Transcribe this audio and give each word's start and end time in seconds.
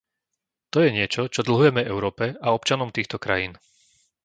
To 0.73 0.77
je 0.83 0.89
niečo, 0.97 1.23
čo 1.33 1.41
dlhujeme 1.47 1.81
Európe 1.93 2.25
a 2.33 2.47
občanom 2.57 2.89
týchto 2.97 3.17
krajín. 3.25 3.51